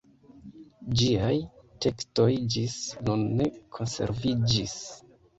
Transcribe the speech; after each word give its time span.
Ĝiaj 1.01 1.33
tekstoj 1.85 2.25
ĝis 2.55 2.77
nun 3.09 3.25
ne 3.41 3.47
konserviĝis. 3.77 4.73